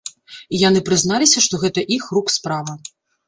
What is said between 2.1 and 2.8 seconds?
рук справа.